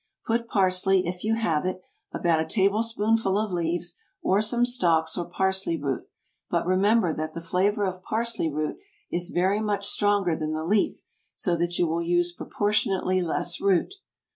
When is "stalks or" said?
4.65-5.29